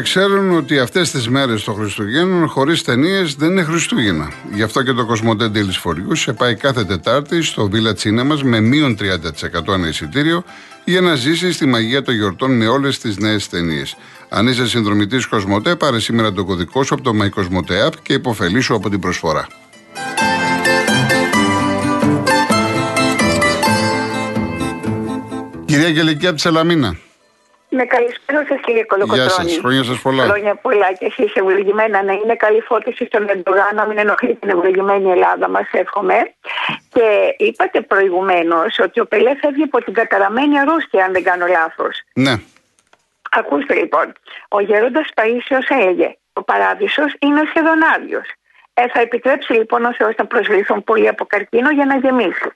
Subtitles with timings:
[0.00, 4.32] όλοι ξέρουν ότι αυτές τις μέρες των Χριστουγέννων χωρίς ταινίες δεν είναι Χριστούγεννα.
[4.52, 8.60] Γι' αυτό και το Κοσμοτέ Daily for σε πάει κάθε Τετάρτη στο Villa Cinema με
[8.60, 10.44] μείον 30% ένα εισιτήριο
[10.84, 13.96] για να ζήσεις τη μαγεία των γιορτών με όλες τις νέες ταινίες.
[14.28, 18.12] Αν είσαι συνδρομητής Κοσμοτέ, πάρε σήμερα το κωδικό σου από το My Cosmote App και
[18.12, 19.46] υποφελήσου από την προσφορά.
[25.64, 26.96] Κυρία Αγγελική από τη Σελαμίνα.
[27.72, 29.22] Ναι, καλησπέρα σας κύριε Κολοκοτρόνη.
[29.22, 30.24] Γεια σας, χρόνια σας πολλά.
[30.24, 34.48] Χρόνια πολλά και εσείς ευλογημένα να είναι καλή φώτιση στον Ερντογάν, να μην ενοχλεί την
[34.48, 36.34] ευλογημένη Ελλάδα, μας εύχομαι.
[36.92, 42.02] Και είπατε προηγουμένως ότι ο Πελέ φεύγει από την καταραμένη αρρώστια, αν δεν κάνω λάθος.
[42.14, 42.34] Ναι.
[43.30, 44.12] Ακούστε λοιπόν,
[44.48, 48.32] ο γέροντας Παίσιος έλεγε: Ο παράδεισος είναι σχεδόν άδειος.
[48.74, 52.50] Ε, θα επιτρέψει λοιπόν ο Θεός να προσβληθούν πολλοί από καρκίνο για να γεμίσει.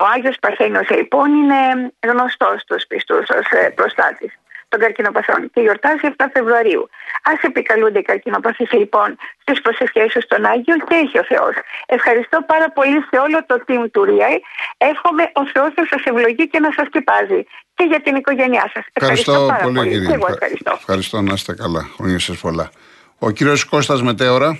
[0.00, 4.32] Ο Άγιος Παρθένος λοιπόν είναι γνωστός στους πιστούς ως ε, προστάτης
[4.68, 6.82] των καρκινοπαθών και γιορτάζει 7 Φεβρουαρίου.
[7.30, 9.08] Α επικαλούνται οι καρκινοπαθείς λοιπόν
[9.42, 11.54] στις προσευχές τους στον Άγιο και έχει ο Θεός.
[11.86, 14.36] Ευχαριστώ πάρα πολύ σε όλο το team του ΡΙΑΙ.
[14.76, 17.40] Εύχομαι ο Θεός να σας ευλογεί και να σας κοιτάζει
[17.74, 18.84] και για την οικογένειά σας.
[18.92, 20.14] Ευχαριστώ, ευχαριστώ πάρα πολύ, κύριε.
[20.14, 20.72] εγώ ευχαριστώ.
[20.72, 21.82] Ευχαριστώ να είστε καλά.
[21.96, 22.70] Χρόνια σας πολλά.
[23.18, 24.58] Ο κύριος Κώστας Μετέωρα.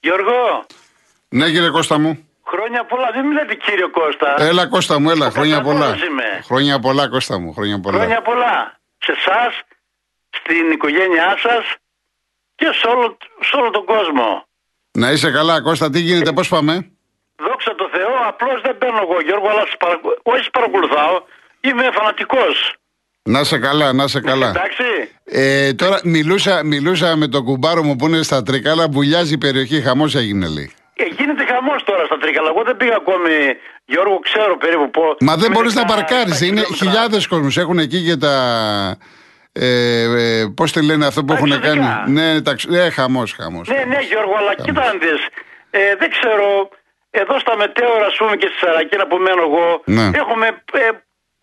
[0.00, 0.66] Γιώργο.
[1.28, 2.28] Ναι, κύριε Κώστα μου.
[2.46, 4.34] Χρόνια πολλά, δεν μιλάτε κύριο Κώστα.
[4.38, 5.96] Έλα Κώστα μου, έλα, χρόνια πολλά.
[6.42, 7.98] Χρόνια πολλά Κώστα μου, χρόνια πολλά.
[7.98, 9.52] Χρόνια πολλά σε εσάς,
[10.38, 11.64] στην οικογένειά σας
[12.54, 13.16] και σε όλο,
[13.48, 14.46] σε όλο τον κόσμο.
[14.90, 16.90] Να είσαι καλά, Κώστα, τι γίνεται, πώς πάμε;
[17.36, 19.64] Δόξα τω Θεώ, απλώς δεν παίρνω εγώ Γιώργο, αλλά
[20.22, 21.22] όχι παρακολουθάω.
[21.60, 22.74] Είμαι φανατικός.
[23.22, 24.48] Να είσαι καλά, να είσαι καλά.
[24.48, 24.84] Εντάξει.
[25.24, 29.80] Ε, τώρα μιλούσα, μιλούσα με τον κουμπάρο μου που είναι στα Τρικάλα, βουλιάζει η περιοχή,
[29.80, 30.72] χαμός έγινε λέει.
[30.96, 32.48] Ε, γίνεται χαμός τώρα στα Τρικάλα.
[32.48, 33.34] Εγώ δεν πήγα ακόμη,
[33.84, 35.16] Γιώργο, ξέρω περίπου πώ.
[35.20, 36.40] Μα δεν μπορείς να παρκάρεις.
[36.40, 37.48] Είναι χιλιάδες κόσμου.
[37.56, 38.34] Έχουν εκεί και τα.
[39.52, 41.86] Ε, ε, Πώς τη λένε αυτό που έχουν κάνει.
[42.06, 43.68] Ναι, τα, ε, χαμός, χαμός.
[43.68, 45.06] Ναι, ναι, Γιώργο, αλλά κοιτάξτε.
[45.70, 46.68] Ε, δεν ξέρω.
[47.10, 50.06] Εδώ στα μετέωρα, ας πούμε, και στη Σαρακίνα που μένω εγώ, ναι.
[50.22, 50.90] έχουμε ε,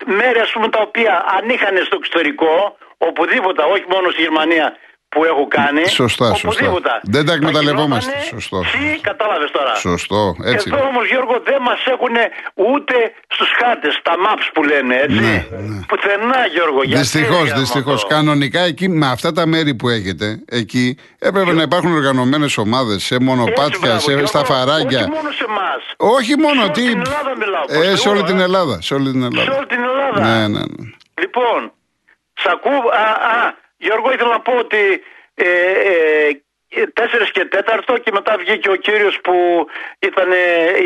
[0.04, 4.76] μέρη, ας πούμε, τα οποία αν είχαν στο εξωτερικό, οπουδήποτε, όχι μόνο στη Γερμανία,
[5.12, 5.84] που έχω κάνει.
[5.86, 6.66] Σωστά, σωστά.
[7.02, 8.12] Δεν τα εκμεταλλευόμαστε.
[8.20, 8.58] Σωστό.
[8.60, 9.74] Τι κατάλαβες τώρα.
[9.74, 10.70] Σωστό, έτσι.
[10.72, 12.14] Εδώ όμως, Γιώργο, δεν μας έχουν
[12.54, 12.94] ούτε
[13.28, 15.20] στους χάτε, τα maps που λένε, έτσι.
[15.20, 15.80] Ναι, ναι.
[15.88, 16.80] Πουθενά, Γιώργο.
[16.80, 18.06] Δυστυχώς, δυστυχώς.
[18.06, 23.20] Κανονικά εκεί, με αυτά τα μέρη που έχετε, εκεί έπρεπε να υπάρχουν οργανωμένες ομάδες σε
[23.20, 25.00] μονοπάτια, έτσι, σε, στα φαράγγια.
[25.00, 25.82] Όχι μόνο σε εμάς.
[25.96, 26.82] Όχι μόνο, σε τι.
[26.82, 27.90] Όλη την Ελλάδα μιλάω.
[27.92, 28.82] Ε, σε όλη την Ελλάδα.
[28.82, 29.50] Σε όλη την Ελλάδα.
[29.50, 30.20] Σε όλη την Ελλάδα.
[30.20, 30.90] Ναι, ναι, ναι.
[31.20, 31.72] Λοιπόν,
[32.34, 32.72] σ' ακούω.
[32.72, 34.82] Α, α, Γιώργο, ήθελα να πω ότι
[35.34, 35.48] ε,
[36.68, 39.34] ε, τέσσερις και τέταρτο και μετά βγήκε ο κύριος που
[39.98, 40.28] ήταν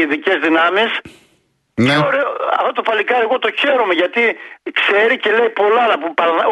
[0.01, 0.91] ειδικές δυνάμεις
[1.75, 1.95] ναι.
[2.59, 4.23] αυτό το παλικάρι εγώ το χαίρομαι γιατί
[4.79, 5.85] ξέρει και λέει πολλά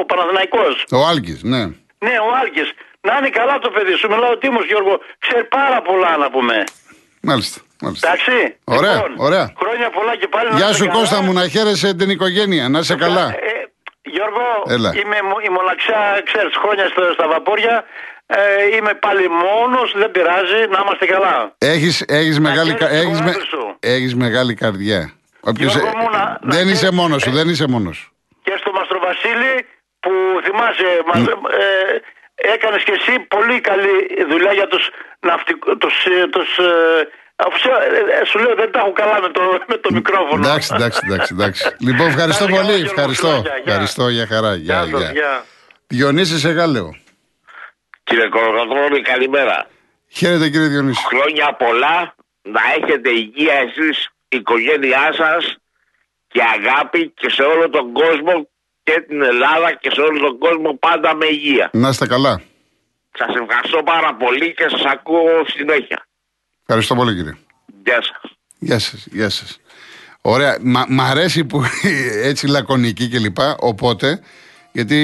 [0.00, 0.84] ο Παναδημαϊκός.
[0.93, 1.62] Ο Άλκης, ναι.
[2.06, 2.69] Ναι, ο Άλκης.
[3.00, 4.09] Να είναι καλά το παιδί σου.
[4.09, 5.00] Μιλάω ο Τίμος Γιώργο.
[5.19, 6.65] Ξέρει πάρα πολλά να πούμε.
[7.21, 7.61] Μάλιστα.
[7.81, 8.09] Μάλιστα.
[8.09, 8.56] Εντάξει.
[8.65, 9.53] Ωραία, λοιπόν, ωραία.
[9.56, 10.49] Χρόνια πολλά και πάλι.
[10.55, 12.69] Γεια σου Κώστα μου, να χαίρεσαι την οικογένεια.
[12.69, 13.26] Να είσαι καλά.
[13.28, 13.63] Ε,
[14.04, 14.47] Γιώργο,
[15.00, 17.84] είμαι η μοναξιά, ξέρεις, χρόνια στα βαπόρια.
[18.26, 21.54] Ε, είμαι πάλι μόνος, δεν πειράζει, να είμαστε καλά.
[21.59, 23.34] Έχεις, έχεις, μεγάλη, έχεις, με,
[23.81, 25.12] έχεις μεγάλη καρδιά.
[25.41, 28.12] Όποιος, Γιώργο, μου, να, δεν είσαι μόνος σου, δεν είσαι μόνος σου.
[28.43, 29.66] Και στο Μαστροβασίλη
[30.00, 30.12] που
[30.44, 31.28] θυμάσαι, mm.
[31.50, 38.21] ε, έκανες και εσύ πολύ καλή δουλειά για τους, ναυτικ, τους, τους ε, Αφού ε,
[38.21, 40.47] ε, σου λέω δεν τα έχω καλά με το, με το μικρόφωνο.
[40.47, 41.34] Εντάξει, εντάξει, εντάξει.
[41.34, 41.76] εντάξει.
[41.81, 42.73] λοιπόν, ευχαριστώ πολύ.
[42.73, 43.43] Ευχαριστώ.
[43.64, 44.55] Ευχαριστώ για χαρά.
[44.55, 45.44] Γεια, γεια.
[45.87, 46.97] Διονύσης σε Γάλεο.
[48.05, 49.67] Κύριε Κοροκατρώνη, καλημέρα.
[50.08, 51.05] Χαίρετε κύριε Διονύση.
[51.06, 52.14] Χρόνια πολλά.
[52.43, 55.56] Να έχετε υγεία εσείς, η οικογένειά σας
[56.29, 58.49] και αγάπη και σε όλο τον κόσμο
[58.82, 61.70] και την Ελλάδα και σε όλο τον κόσμο πάντα με υγεία.
[61.73, 62.43] Να είστε καλά.
[63.19, 66.06] Σας ευχαριστώ πάρα πολύ και σας ακούω συνέχεια.
[66.66, 67.32] Ευχαριστώ πολύ κύριε.
[67.84, 68.32] Γεια σας.
[68.58, 69.58] Γεια σας, γεια σας.
[70.20, 70.58] Ωραία,
[70.88, 71.62] μ' αρέσει που
[72.31, 73.37] έτσι λακωνική κλπ.
[73.58, 74.20] Οπότε,
[74.72, 74.96] γιατί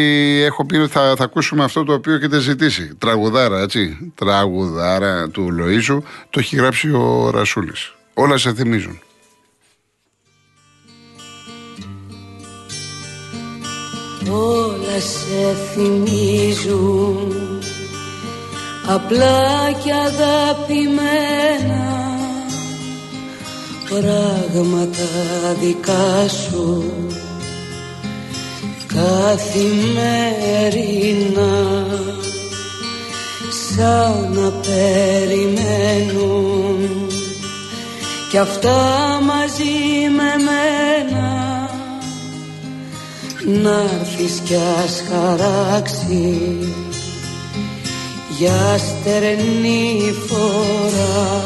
[0.44, 2.94] έχω πει ότι θα, θα ακούσουμε αυτό το οποίο έχετε ζητήσει.
[2.98, 4.12] Τραγουδάρα, έτσι.
[4.14, 5.98] Τραγουδάρα του Λοΐζου.
[6.30, 7.94] Το έχει γράψει ο Ρασούλης.
[8.14, 9.00] Όλα σε θυμίζουν.
[14.30, 17.59] Όλα σε θυμίζουν
[18.86, 21.90] απλά και αγαπημένα
[23.90, 25.08] πράγματα
[25.60, 26.92] δικά σου.
[28.86, 29.46] Καθημερινά
[33.74, 35.58] σαν να περιμένουν.
[38.30, 38.78] Κι αυτά
[39.22, 41.28] μαζί με μένα
[43.62, 46.89] να έρθεις κι ας χαράξεις
[48.40, 51.44] για στερνή φορά.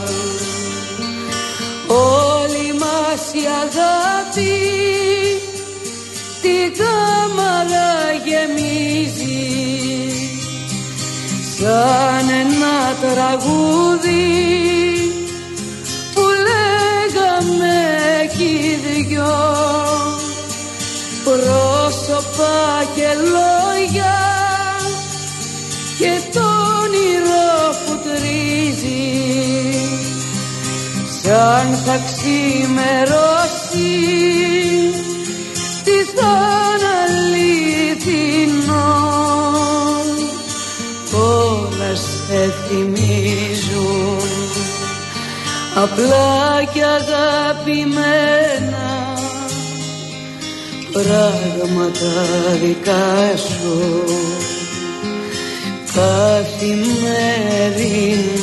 [1.86, 4.60] Όλη μας η αγάπη
[6.42, 7.92] την κάμαρα
[8.24, 9.42] γεμίζει.
[11.58, 14.22] Σαν ένα τραγούδι
[16.14, 17.76] που λέγαμε
[18.36, 19.36] κι δυο.
[21.24, 23.63] Πρόσωπα και λόγια
[31.74, 33.92] σαν θα ξημερώσει
[35.84, 36.34] τι θα
[37.04, 38.90] αληθινό
[41.12, 44.28] όλα σε θυμίζουν
[45.74, 48.86] απλά και αγαπημένα
[50.92, 52.12] πράγματα
[52.62, 53.76] δικά σου.
[55.94, 58.33] Καθημερινά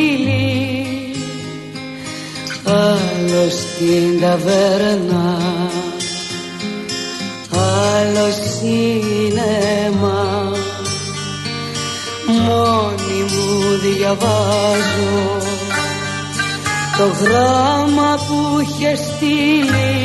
[0.00, 0.84] φίλοι.
[2.64, 5.38] Άλλος στην ταβέρνα
[7.96, 10.22] άλλος σινεμά
[12.26, 13.48] μόνη μου
[13.82, 15.38] διαβάζω
[16.98, 19.98] το γράμμα που είχε στείλει.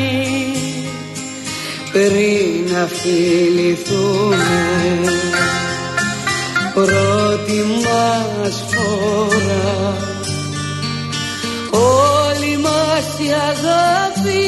[1.92, 4.36] Πριν να φιληθούμε
[6.76, 9.96] πρώτη μας φορά.
[11.70, 14.44] Όλη μας η αγάπη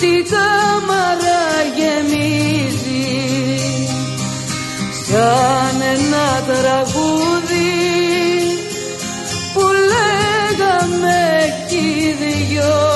[0.00, 1.44] την κάμαρα
[1.76, 3.10] γεμίζει.
[5.06, 7.70] Σαν ένα τραγούδι
[9.54, 9.62] που
[9.92, 11.18] λέγαμε
[11.68, 12.89] κι οι δυο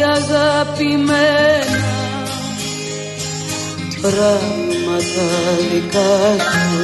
[0.00, 1.90] και αγαπημένα
[4.00, 5.26] πράγματα
[5.70, 6.80] δικά σου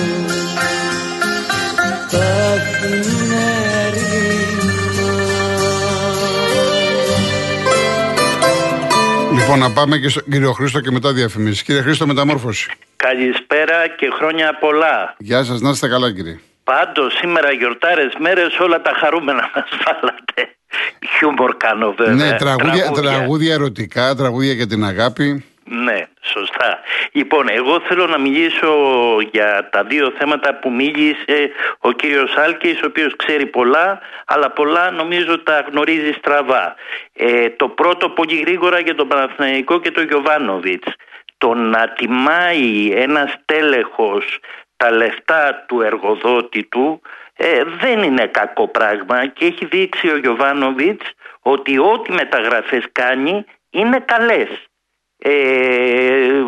[2.10, 3.46] καθημερινά.
[9.32, 11.62] Λοιπόν, να πάμε και στον κύριο Χρήστο και μετά διαφημίσεις.
[11.62, 12.70] Κύριε Χρήστο, μεταμόρφωση.
[12.96, 15.14] Καλησπέρα και χρόνια πολλά.
[15.18, 16.38] Γεια σας, να είστε καλά, κύριε.
[16.70, 20.56] Πάντως σήμερα γιορτάρες μέρες όλα τα χαρούμενα μας βάλατε.
[21.16, 22.14] Χιούμορ κάνω βέβαια.
[22.14, 25.44] ναι, τραγούδια, τραγούδια ερωτικά, τραγούδια για την αγάπη.
[25.64, 26.80] Ναι, σωστά.
[27.12, 28.70] Λοιπόν, εγώ θέλω να μιλήσω
[29.32, 34.90] για τα δύο θέματα που μίλησε ο κύριος Άλκης, ο οποίος ξέρει πολλά, αλλά πολλά
[34.90, 36.74] νομίζω τα γνωρίζει στραβά.
[37.12, 40.92] Ε, το πρώτο πολύ γρήγορα για τον Παναθηναϊκό και τον Γιωβάνοβιτς.
[41.38, 44.38] Το να τιμάει ένας τέλεχος
[44.76, 47.00] τα λεφτά του εργοδότη του
[47.36, 54.00] ε, δεν είναι κακό πράγμα και έχει δείξει ο Γιωβάνοβιτς ότι ό,τι μεταγραφές κάνει είναι
[54.00, 54.48] καλές.
[55.18, 56.42] Ε,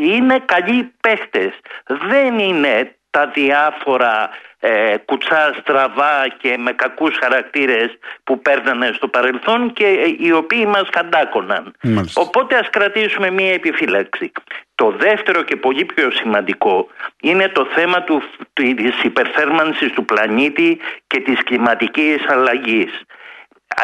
[0.00, 1.52] είναι καλοί παίχτες.
[1.86, 9.72] Δεν είναι τα διάφορα ε, κουτσά στραβά και με κακούς χαρακτήρες που παίρνανε στο παρελθόν
[9.72, 11.74] και ε, οι οποίοι μας χαντάκωναν.
[11.82, 12.20] Μάλιστα.
[12.20, 14.32] Οπότε ας κρατήσουμε μία επιφύλαξη.
[14.74, 16.86] Το δεύτερο και πολύ πιο σημαντικό
[17.20, 23.00] είναι το θέμα του, της υπερθέρμανσης του πλανήτη και της κλιματικής αλλαγής.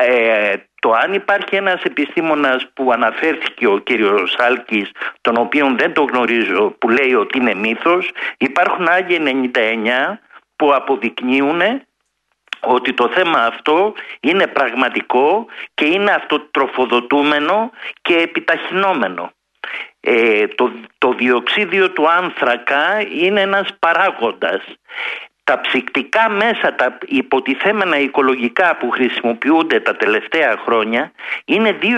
[0.06, 6.02] Ε, το αν υπάρχει ένας επιστήμονας που αναφέρθηκε ο κύριος Σάλκης, τον οποίον δεν το
[6.02, 10.18] γνωρίζω, που λέει ότι είναι μύθος, υπάρχουν άλλοι 99
[10.56, 11.60] που αποδεικνύουν
[12.60, 17.70] ότι το θέμα αυτό είναι πραγματικό και είναι αυτοτροφοδοτούμενο
[18.02, 19.32] και επιταχυνόμενο.
[20.00, 24.62] Ε, το, το διοξίδιο του άνθρακα είναι ένας παράγοντας.
[25.48, 31.12] Τα ψυκτικά μέσα, τα υποτιθέμενα οικολογικά που χρησιμοποιούνται τα τελευταία χρόνια
[31.44, 31.92] είναι 2.000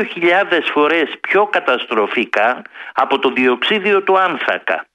[0.72, 4.86] φορές πιο καταστροφικά από το διοξίδιο του άνθρακα.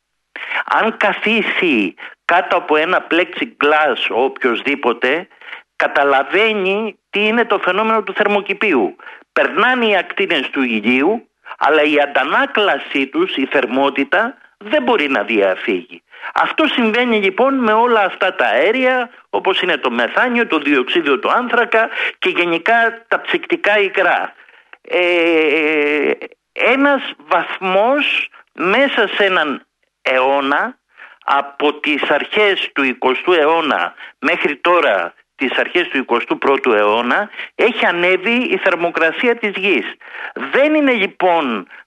[0.66, 1.94] αν καθίσει
[2.26, 5.28] κάτω από ένα plexiglass ο οποιοδήποτε
[5.76, 8.96] καταλαβαίνει τι είναι το φαινόμενο του θερμοκηπίου.
[9.34, 16.04] Περνάνε οι ακτίνες του ηλίου αλλά η αντανάκλασή τους, η θερμότητα δεν μπορεί να διαφύγει.
[16.34, 21.32] Αυτό συμβαίνει λοιπόν με όλα αυτά τα αέρια όπως είναι το μεθάνιο, το διοξίδιο του
[21.32, 21.90] άνθρακα
[22.20, 24.34] και γενικά τα ψυκτικά υγρά.
[24.82, 26.12] Ε,
[26.54, 29.66] ένας βαθμός μέσα σε έναν
[30.02, 30.78] αιώνα
[31.26, 38.36] από τις αρχές του 20ου αιώνα μέχρι τώρα τις αρχές του 21ου αιώνα έχει ανέβει
[38.36, 39.94] η θερμοκρασία της γης.
[40.34, 41.85] Δεν είναι λοιπόν ε,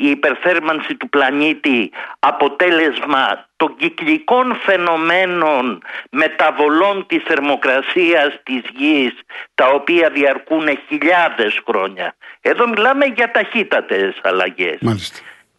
[0.00, 9.12] η υπερθέρμανση του πλανήτη αποτέλεσμα των κυκλικών φαινομένων μεταβολών της θερμοκρασίας της γης
[9.54, 12.14] τα οποία διαρκούν χιλιάδες χρόνια.
[12.40, 14.78] Εδώ μιλάμε για ταχύτατες αλλαγές.
[14.80, 15.18] Μάλιστα.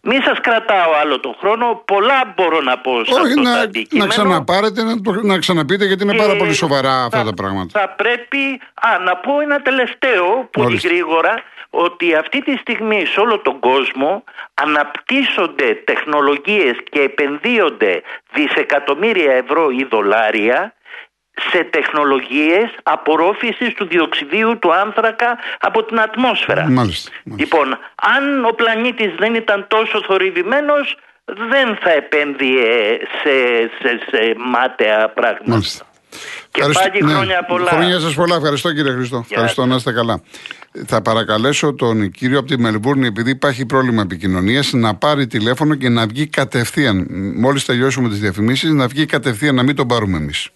[0.09, 3.53] Μην σας κρατάω άλλο το χρόνο, πολλά μπορώ να πω σε Όχι, αυτό το να,
[3.59, 4.05] αντικείμενο.
[4.07, 7.33] να ξαναπάρετε, να, το- να ξαναπείτε γιατί είναι πάρα Ε, πολύ σοβαρά αυτά θα- τα
[7.33, 7.79] πράγματα.
[7.79, 10.87] Θα πρέπει, α, να πω ένα τελευταίο, πολύ Ορίστε.
[10.87, 11.33] γρήγορα,
[11.69, 14.23] ότι αυτή τη στιγμή σε όλο τον κόσμο
[14.53, 18.01] αναπτύσσονται τεχνολογίες και επενδύονται
[18.33, 20.73] δισεκατομμύρια ευρώ ή δολάρια
[21.51, 26.69] σε τεχνολογίες απορρόφησης του διοξιδίου του άνθρακα από την ατμόσφαιρα.
[26.69, 27.11] Μάλιστα.
[27.25, 27.55] μάλιστα.
[27.55, 27.77] Λοιπόν,
[28.15, 33.33] αν ο πλανήτης δεν ήταν τόσο θορυβημένος, δεν θα επένδυε σε,
[33.79, 35.43] σε, σε μάταια πράγματα.
[35.45, 35.85] Μάλιστα.
[36.51, 37.11] Και Ευχαριστώ- πάλι ναι.
[37.11, 37.69] χρόνια πολλά.
[37.69, 38.35] Χρόνια σας πολλά.
[38.35, 39.25] Ευχαριστώ κύριε Χριστό.
[39.29, 40.21] Ευχαριστώ να είστε καλά.
[40.85, 45.89] Θα παρακαλέσω τον κύριο από τη Μελβούρνη, επειδή υπάρχει πρόβλημα επικοινωνίας, να πάρει τηλέφωνο και
[45.89, 47.07] να βγει κατευθείαν.
[47.35, 50.49] Μόλις τελειώσουμε τις διαφημίσεις, να βγει κατευθείαν, να μην τον πάρουμε εμείς.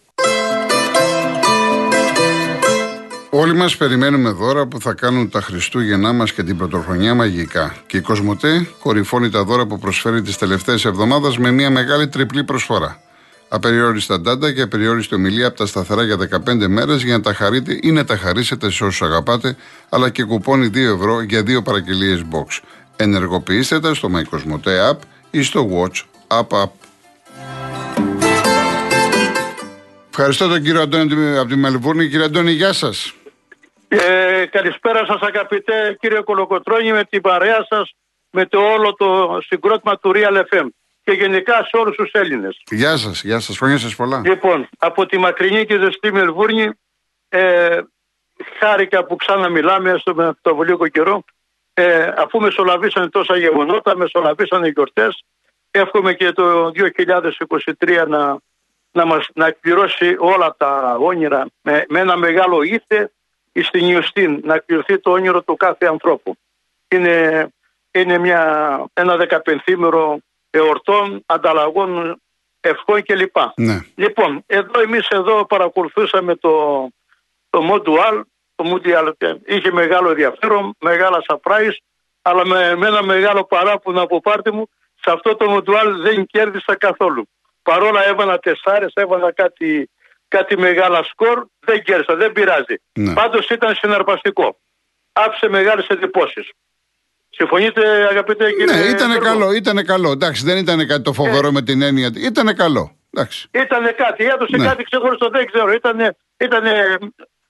[3.34, 7.76] Όλοι μας περιμένουμε δώρα που θα κάνουν τα Χριστούγεννά μας και την πρωτοχρονιά μαγικά.
[7.88, 12.44] Και η Κοσμοτέ κορυφώνει τα δώρα που προσφέρει τις τελευταίες εβδομάδες με μια μεγάλη τριπλή
[12.44, 13.02] προσφορά.
[13.48, 17.80] Απεριόριστα ντάντα και απεριόριστη ομιλία από τα σταθερά για 15 μέρες για να τα χαρείτε
[17.82, 19.56] ή να τα χαρίσετε σε όσους αγαπάτε,
[19.90, 22.60] αλλά και κουπόνι 2 ευρώ για δύο παραγγελίες box.
[22.96, 24.98] Ενεργοποιήστε τα στο My Cosmote App
[25.32, 26.02] ή στο Watch
[26.40, 26.70] App App.
[30.10, 32.08] Ευχαριστώ τον κύριο Αντώνη από τη Μελβούρνη.
[32.08, 33.14] Κύριε Αντώνη, γεια σας.
[33.94, 37.94] Ε, καλησπέρα σας αγαπητέ κύριε Κολοκοτρώνη με την παρέα σας
[38.30, 40.68] με το όλο το συγκρότημα του Real FM
[41.04, 42.62] και γενικά σε όλους τους Έλληνες.
[42.70, 43.58] Γεια σας, γεια σας.
[43.58, 44.22] Χρόνια σας πολλά.
[44.26, 46.70] Λοιπόν, από τη μακρινή και ζεστή Μελβούρνη
[47.30, 47.80] ε,
[48.60, 51.24] χάρηκα που ξανά μιλάμε στο με το λίγο καιρό
[51.74, 55.24] ε, αφού μεσολαβήσανε τόσα γεγονότα, μεσολαβήσανε οι γιορτές
[55.72, 56.72] εύχομαι και το
[57.80, 58.38] 2023 να,
[58.92, 63.12] να μας να εκπληρώσει όλα τα όνειρα με, με ένα μεγάλο ήθε
[63.54, 66.38] στην Ιωστήν να εκπληρωθεί το όνειρο του κάθε ανθρώπου.
[66.88, 67.48] Είναι,
[67.92, 72.22] είναι μια, ένα δεκαπενθήμερο εορτών, ανταλλαγών,
[72.62, 73.36] ευχών κλπ.
[73.56, 73.80] Ναι.
[73.96, 76.88] Λοιπόν, εδώ εμείς εδώ παρακολουθούσαμε το,
[77.50, 78.22] το Mondial,
[78.56, 79.14] το Mondial
[79.46, 81.76] είχε μεγάλο ενδιαφέρον, μεγάλα surprise,
[82.22, 84.70] αλλά με, με ένα μεγάλο παράπονο από πάρτι μου,
[85.02, 87.28] σε αυτό το Mondial δεν κέρδισα καθόλου.
[87.64, 89.90] Παρόλα έβανα τεσσάρες, έβανα κάτι,
[90.38, 92.76] κάτι μεγάλα σκορ, δεν κέρδισα, δεν πειράζει.
[92.94, 93.14] Ναι.
[93.14, 94.58] Πάντως ήταν συναρπαστικό.
[95.14, 96.50] Άφησε μεγάλες εντυπώσεις.
[97.30, 100.12] Συμφωνείτε αγαπητέ κύριε Ναι, ήταν Γιώργο; καλό, ήταν καλό.
[100.12, 102.10] Εντάξει, δεν ήταν κάτι το φοβερό με την έννοια.
[102.16, 102.96] Ήταν καλό.
[103.14, 103.48] Εντάξει.
[103.52, 104.66] Ήτανε κάτι, έδωσε Ναι.
[104.66, 105.72] κάτι ξεχωριστό, δεν ξέρω.
[105.72, 106.98] Ήτανε, ήτανε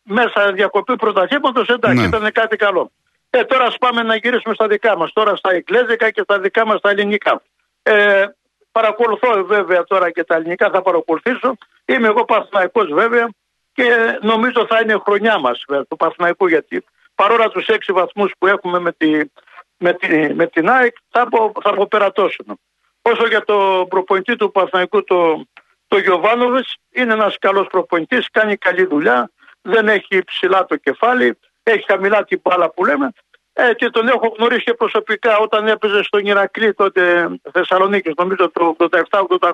[0.03, 2.07] μέσα διακοπή πρωταθλήματος, εντάξει, Ναι.
[2.07, 2.91] ήτανε κάτι καλό.
[3.29, 6.65] Ε, τώρα ας πάμε να γυρίσουμε στα δικά μας, τώρα στα εκκλέζικα και στα δικά
[6.65, 7.41] μας τα ελληνικά.
[7.83, 8.25] Ε,
[8.71, 11.57] παρακολουθώ βέβαια τώρα και τα ελληνικά θα παρακολουθήσω.
[11.85, 13.29] Είμαι εγώ Παθηναϊκός βέβαια
[13.73, 16.85] και νομίζω θα είναι χρονιά μας βέβαια, του Παθηναϊκού γιατί
[17.15, 19.19] παρόλα τους έξι βαθμούς που έχουμε με, τη,
[19.77, 22.59] με, τη, με την ΑΕΚ θα, απο, θα αποπερατώσουν.
[23.01, 25.45] Όσο για το προπονητή του Παθηναϊκού το,
[25.87, 31.83] το Γιωβάνοβιτς είναι ένας καλός προπονητής, κάνει καλή δουλειά, δεν έχει ψηλά το κεφάλι, έχει
[31.87, 33.11] χαμηλά την μπάλα που λέμε
[33.69, 38.75] ε, και τον έχω γνωρίσει και προσωπικά όταν έπαιζε στον Ηρακλή τότε Θεσσαλονίκης, νομίζω το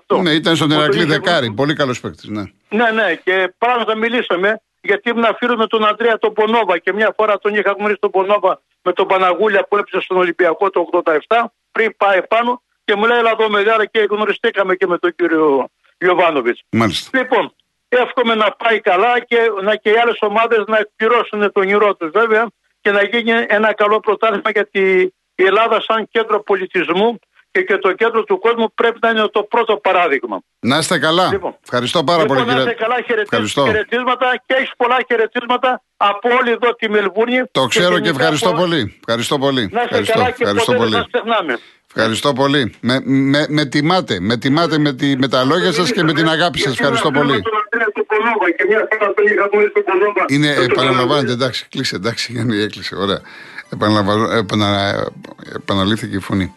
[0.06, 0.22] 87-88.
[0.22, 1.52] Ναι, ήταν στον Όταν Ερακλή είχε- Δεκάρη.
[1.52, 2.30] Πολύ καλός παίκτης.
[2.30, 2.44] Ναι.
[2.70, 7.14] ναι, ναι, και πράγματα μιλήσαμε γιατί ήμουν φίλο με τον Αντρέα τον Πονόβα και μια
[7.18, 11.44] φορά τον είχα γνωρίσει τον Πονόβα με τον Παναγούλια που έπαιζε στον Ολυμπιακό το 87
[11.72, 15.68] πριν πάει πάνω και μου λέει έλα εδώ μεγάλα και γνωριστήκαμε και με τον κύριο
[15.98, 16.62] Ιωβάνοβιτς.
[16.72, 17.18] Μάλιστα.
[17.20, 17.54] Λοιπόν,
[17.90, 22.10] εύχομαι να πάει καλά και να και οι άλλες ομάδες να εκπληρώσουν τον όνειρό τους
[22.12, 22.48] βέβαια
[22.88, 27.20] και να γίνει ένα καλό πρωτάθλημα γιατί η Ελλάδα σαν κέντρο πολιτισμού
[27.52, 30.38] και, και το κέντρο του κόσμου πρέπει να είναι το πρώτο παράδειγμα.
[30.60, 31.28] Να είστε καλά.
[31.32, 31.56] Λοιπόν.
[31.64, 32.72] Ευχαριστώ πάρα λοιπόν, πολύ, να κύριε.
[32.72, 33.66] είστε καλά, χαιρετίσματα, Ευχαριστώ.
[33.66, 37.42] χαιρετίσματα και έχεις πολλά χαιρετίσματα από όλη εδώ τη Μελβούρνη.
[37.52, 38.82] Το ξέρω και γενικά ευχαριστώ από- πολύ.
[39.08, 39.62] Ευχαριστώ πολύ.
[39.62, 40.96] Να είστε Ευχαριστώ, καλά και ευχαριστώ ποτέ δεν πολύ.
[41.02, 41.54] σας ξεχνάμε.
[41.98, 42.74] Ευχαριστώ πολύ.
[42.80, 44.20] Με, με, με τιμάτε.
[44.20, 46.74] Με τιμάτε με, τη, με τα λόγια σας και με την αγάπη σας.
[46.74, 47.42] Ευχαριστώ πολύ.
[50.28, 53.22] Είναι, επαναλαμβάνεται, εντάξει, κλείσε, εντάξει, Γιάννη, έκλεισε, ωραία.
[53.70, 54.96] Επαναλαμβα- επανα,
[55.56, 56.54] επαναλήφθηκε η φωνή.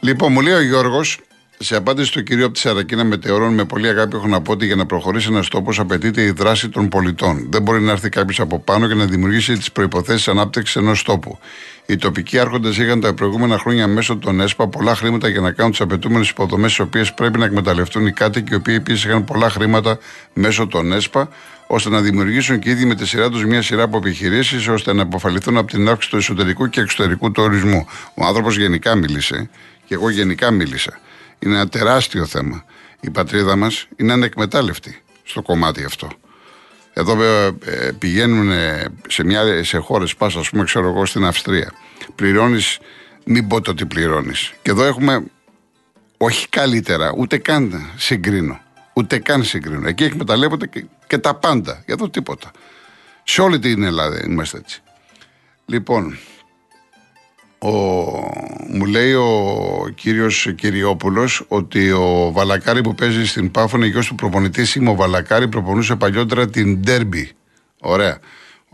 [0.00, 1.18] Λοιπόν, μου λέει ο Γιώργος,
[1.58, 4.66] σε απάντηση του κυρίου από τη Σαρακίνα Μετεωρών, με πολύ αγάπη έχω να πω ότι
[4.66, 7.46] για να προχωρήσει ένας τόπος απαιτείται η δράση των πολιτών.
[7.50, 11.38] Δεν μπορεί να έρθει κάποιος από πάνω και να δημιουργήσει τις προποθέσει ανάπτυξης ενός τόπου.
[11.90, 15.70] Οι τοπικοί άρχοντες είχαν τα προηγούμενα χρόνια μέσω των ΕΣΠΑ πολλά χρήματα για να κάνουν
[15.70, 19.50] τις απαιτούμενες υποδομές, τι οποίες πρέπει να εκμεταλλευτούν οι κάτοικοι, οι οποίοι επίσης είχαν πολλά
[19.50, 19.98] χρήματα
[20.32, 21.28] μέσω των ΕΣΠΑ,
[21.66, 25.02] ώστε να δημιουργήσουν και ήδη με τη σειρά τους μια σειρά από επιχειρήσεις, ώστε να
[25.02, 27.86] αποφαληθούν από την αύξηση του εσωτερικού και εξωτερικού του ορισμού.
[28.14, 29.50] Ο άνθρωπος γενικά μίλησε,
[29.84, 31.00] και εγώ γενικά μίλησα.
[31.38, 32.64] Είναι ένα τεράστιο θέμα.
[33.00, 36.08] Η πατρίδα μας είναι ανεκμετάλλευτη στο κομμάτι αυτό.
[36.92, 41.24] Εδώ ε, ε, πηγαίνουν ε, σε, μια, σε χώρες, πας, ας πούμε, ξέρω εγώ, στην
[41.24, 41.72] Αυστρία.
[42.14, 42.78] Πληρώνεις,
[43.24, 44.52] μην πω το τι πληρώνεις.
[44.62, 45.24] Και εδώ έχουμε
[46.16, 48.60] όχι καλύτερα, ούτε καν συγκρίνω.
[48.92, 49.88] Ούτε καν συγκρίνω.
[49.88, 51.72] Εκεί εκμεταλλεύονται και, και τα πάντα.
[51.72, 52.50] Για εδώ τίποτα.
[53.24, 54.82] Σε όλη την Ελλάδα είμαστε έτσι.
[55.66, 56.18] Λοιπόν,
[57.62, 57.70] ο,
[58.68, 64.14] μου λέει ο κύριος Κυριόπουλος ότι ο Βαλακάρη που παίζει στην Πάφο είναι γιος του
[64.14, 67.30] προπονητή Σίμω Βαλακάρη προπονούσε παλιότερα την Ντέρμπι.
[67.80, 68.18] Ωραία.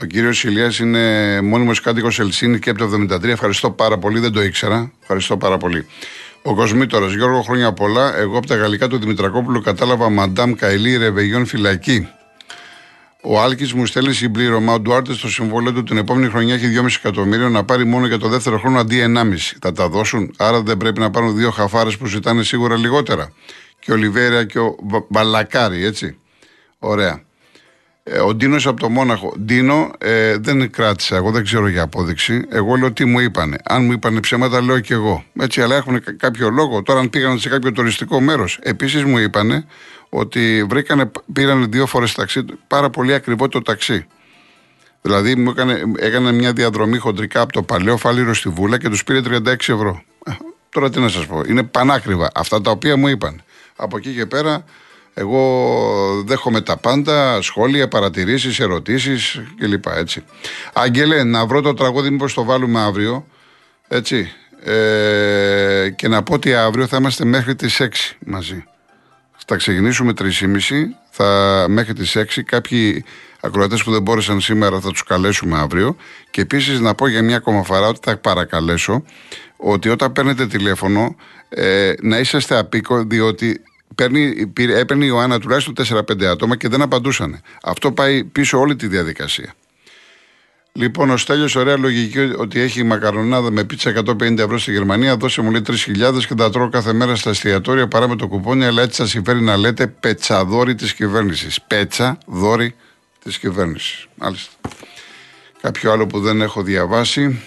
[0.02, 3.24] Ο κύριος Ηλίας είναι μόνιμος κάτοικος Ελσίνη και από το 73.
[3.24, 4.92] Ευχαριστώ πάρα πολύ, δεν το ήξερα.
[5.00, 5.86] Ευχαριστώ πάρα πολύ.
[6.42, 8.16] Ο Κοσμήτορας, Γιώργο χρόνια πολλά.
[8.16, 12.08] Εγώ από τα γαλλικά του Δημητρακόπουλου κατάλαβα Μαντάμ Καηλή Ρεβεγιόν φυλακή.
[13.28, 14.72] Ο Άλκης μου στέλνει συμπλήρωμα.
[14.72, 18.18] Ο Ντουάρτε στο συμβόλαιο του την επόμενη χρονιά έχει 2,5 εκατομμύρια να πάρει μόνο για
[18.18, 19.56] το δεύτερο χρόνο αντί 1,5.
[19.60, 23.32] Θα τα δώσουν; Άρα δεν πρέπει να πάρουν δύο χαφάρες που ζητάνε σίγουρα λιγότερα.
[23.78, 26.18] Και ο Λιβέρια και ο Βα- Μπαλακάρη, έτσι.
[26.78, 27.25] Ωραία.
[28.08, 29.34] Ε, ο Ντίνος από το Μόναχο.
[29.40, 31.16] Ντίνο, ε, δεν κράτησα.
[31.16, 32.44] Εγώ δεν ξέρω για απόδειξη.
[32.50, 33.56] Εγώ λέω τι μου είπανε.
[33.64, 35.24] Αν μου είπανε ψέματα, λέω και εγώ.
[35.40, 36.82] Έτσι, αλλά έχουν κα- κάποιο λόγο.
[36.82, 38.58] Τώρα, αν πήγαν σε κάποιο τουριστικό μέρος.
[38.62, 39.66] Επίσης, μου είπανε
[40.08, 42.44] ότι βρήκανε, πήραν δύο φορές ταξί.
[42.66, 44.06] Πάρα πολύ ακριβό το ταξί.
[45.02, 49.04] Δηλαδή, μου έκανε, έκανε μια διαδρομή χοντρικά από το παλαιό φάληρο στη Βούλα και τους
[49.04, 50.02] πήρε 36 ευρώ.
[50.26, 50.30] Ε,
[50.70, 51.40] Τώρα τι να σας πω.
[51.48, 53.42] Είναι πανάκριβα αυτά τα οποία μου είπαν.
[53.76, 54.64] Από εκεί και πέρα,
[55.18, 59.86] εγώ δέχομαι τα πάντα, σχόλια, παρατηρήσεις, ερωτήσεις κλπ.
[59.86, 60.24] Έτσι.
[60.72, 63.26] Άγγελε, να βρω το τραγούδι, μήπως το βάλουμε αύριο.
[63.88, 64.32] Έτσι.
[64.64, 68.64] Ε, και να πω ότι αύριο θα είμαστε μέχρι τις 6 μαζί.
[69.46, 70.28] Θα ξεκινήσουμε 3.30
[71.10, 72.42] θα, μέχρι τις 6.
[72.44, 73.04] Κάποιοι
[73.40, 75.96] ακροατές που δεν μπόρεσαν σήμερα θα τους καλέσουμε αύριο.
[76.30, 79.04] Και επίσης να πω για μια ακόμα φορά ότι θα παρακαλέσω
[79.56, 81.16] ότι όταν παίρνετε τηλέφωνο
[81.48, 83.60] ε, να είσαστε απίκο διότι
[83.94, 87.40] παίρνει, πήρε- έπαιρνε η Ιωάννα τουλάχιστον 4-5 άτομα και δεν απαντούσαν.
[87.62, 89.54] Αυτό πάει πίσω όλη τη διαδικασία.
[90.72, 95.16] Λοιπόν, ο Στέλιος ωραία λογική ότι έχει μακαρονάδα με πίτσα 150 ευρώ στη Γερμανία.
[95.16, 98.64] Δώσε μου λέει 3.000 και τα τρώω κάθε μέρα στα εστιατόρια παρά με το κουπόνι.
[98.64, 101.62] Αλλά έτσι σα συμφέρει να λέτε πετσαδόρη της κυβέρνησης.
[101.62, 102.74] Πέτσα δόρη
[103.22, 104.06] της κυβέρνησης.
[104.14, 104.52] Μάλιστα.
[105.60, 107.40] Κάποιο άλλο που δεν έχω διαβάσει.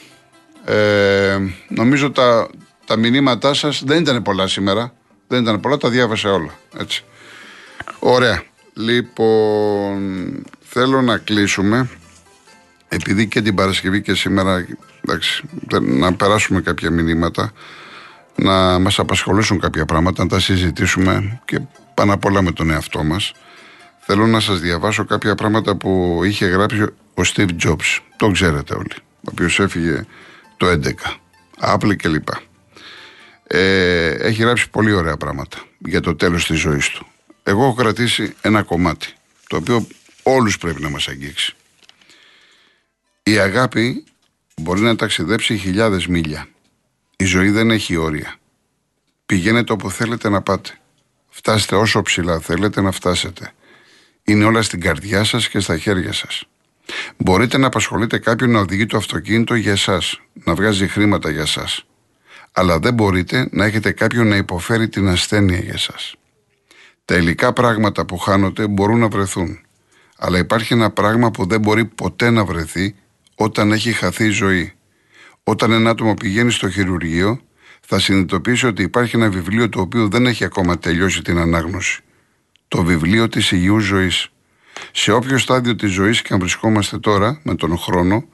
[0.65, 2.49] Ε, νομίζω τα,
[2.85, 4.93] τα μηνύματά σας δεν ήταν πολλά σήμερα.
[5.31, 6.53] Δεν ήταν πολλά, τα διάβασα όλα.
[6.77, 7.03] Έτσι.
[7.99, 8.43] Ωραία.
[8.73, 9.99] Λοιπόν,
[10.59, 11.89] θέλω να κλείσουμε
[12.87, 14.65] επειδή και την Παρασκευή και σήμερα
[15.05, 17.51] εντάξει, δεν- να περάσουμε κάποια μηνύματα
[18.35, 21.59] να μας απασχολήσουν κάποια πράγματα, να τα συζητήσουμε και
[21.93, 23.31] πάνω απ' όλα με τον εαυτό μας.
[23.99, 26.81] Θέλω να σας διαβάσω κάποια πράγματα που είχε γράψει
[27.13, 27.99] ο Steve Jobs.
[28.17, 28.93] Το ξέρετε όλοι.
[29.15, 30.05] Ο οποίος έφυγε
[30.57, 31.15] το 11.
[31.61, 32.27] Apple κλπ.
[33.51, 37.07] Ε, έχει γράψει πολύ ωραία πράγματα για το τέλος της ζωής του.
[37.43, 39.13] Εγώ έχω κρατήσει ένα κομμάτι,
[39.47, 39.87] το οποίο
[40.23, 41.55] όλους πρέπει να μας αγγίξει.
[43.23, 44.03] Η αγάπη
[44.55, 46.47] μπορεί να ταξιδέψει χιλιάδες μίλια.
[47.15, 48.35] Η ζωή δεν έχει όρια.
[49.25, 50.77] Πηγαίνετε όπου θέλετε να πάτε.
[51.29, 53.53] Φτάστε όσο ψηλά θέλετε να φτάσετε.
[54.23, 56.43] Είναι όλα στην καρδιά σας και στα χέρια σας.
[57.17, 61.83] Μπορείτε να απασχολείτε κάποιον να οδηγεί το αυτοκίνητο για εσάς, να βγάζει χρήματα για εσάς.
[62.51, 66.15] Αλλά δεν μπορείτε να έχετε κάποιον να υποφέρει την ασθένεια για εσάς.
[67.05, 69.59] Τα υλικά πράγματα που χάνονται μπορούν να βρεθούν.
[70.17, 72.95] Αλλά υπάρχει ένα πράγμα που δεν μπορεί ποτέ να βρεθεί
[73.35, 74.73] όταν έχει χαθεί η ζωή.
[75.43, 77.41] Όταν ένα άτομο πηγαίνει στο χειρουργείο,
[77.81, 82.01] θα συνειδητοποιήσει ότι υπάρχει ένα βιβλίο το οποίο δεν έχει ακόμα τελειώσει την ανάγνωση.
[82.67, 84.29] Το βιβλίο της υγιούς ζωής.
[84.91, 88.27] Σε όποιο στάδιο της ζωής και αν βρισκόμαστε τώρα, με τον χρόνο,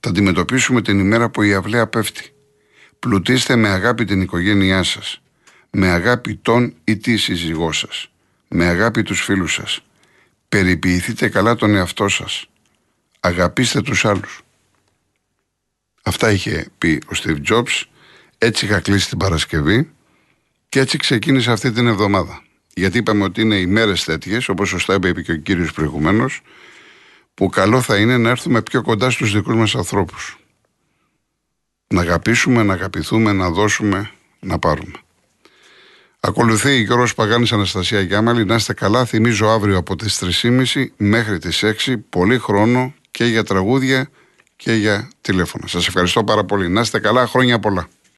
[0.00, 2.32] θα αντιμετωπίσουμε την ημέρα που η αυλαία πέφτει.
[3.00, 5.22] Πλουτίστε με αγάπη την οικογένειά σας.
[5.70, 8.10] Με αγάπη τον ή τη σύζυγό σας.
[8.48, 9.80] Με αγάπη τους φίλους σας.
[10.48, 12.46] Περιποιηθείτε καλά τον εαυτό σας.
[13.20, 14.42] Αγαπήστε τους άλλους.
[16.02, 17.82] Αυτά είχε πει ο Steve Jobs.
[18.38, 19.90] Έτσι είχα κλείσει την Παρασκευή
[20.68, 22.42] και έτσι ξεκίνησε αυτή την εβδομάδα.
[22.74, 26.40] Γιατί είπαμε ότι είναι ημέρε τέτοιες, όπως σωστά είπε και ο κύριος προηγουμένως,
[27.34, 30.39] που καλό θα είναι να έρθουμε πιο κοντά στους δικούς μας ανθρώπους.
[31.94, 34.98] Να αγαπήσουμε, να αγαπηθούμε, να δώσουμε, να πάρουμε.
[36.20, 38.44] Ακολουθεί η Γιώργος Παγάνης Αναστασία Γιάμαλη.
[38.44, 39.04] Να είστε καλά.
[39.04, 41.96] Θυμίζω αύριο από τις 3.30 μέχρι τις 6.
[42.08, 44.10] Πολύ χρόνο και για τραγούδια
[44.56, 45.66] και για τηλέφωνα.
[45.66, 46.68] Σας ευχαριστώ πάρα πολύ.
[46.68, 47.26] Να είστε καλά.
[47.26, 47.88] Χρόνια πολλά.